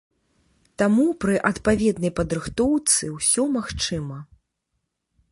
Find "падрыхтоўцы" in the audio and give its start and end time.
2.19-3.09